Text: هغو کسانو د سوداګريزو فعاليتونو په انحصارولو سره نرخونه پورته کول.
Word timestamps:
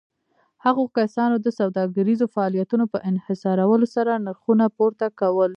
هغو 0.65 0.83
کسانو 0.97 1.35
د 1.45 1.47
سوداګريزو 1.59 2.25
فعاليتونو 2.33 2.85
په 2.93 2.97
انحصارولو 3.09 3.85
سره 3.95 4.11
نرخونه 4.25 4.65
پورته 4.77 5.07
کول. 5.19 5.49